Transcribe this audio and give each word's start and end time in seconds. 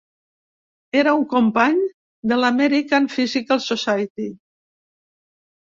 Era 1.01 1.13
un 1.17 1.25
company 1.33 1.77
de 2.31 2.39
l'American 2.41 3.07
Physical 3.17 3.63
Society. 3.69 4.31